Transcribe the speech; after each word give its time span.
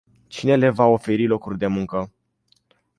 Cine 0.29 0.57
le 0.57 0.71
va 0.71 0.87
oferi 0.95 1.25
locuri 1.27 1.57
de 1.57 1.67
muncă? 1.67 2.11